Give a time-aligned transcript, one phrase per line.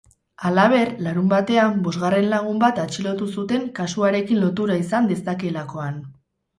[0.47, 6.07] Halaber, larunbatean bosgarren lagun bat atxilotu zuten kasuarekin lotura izan dezakeelakoan.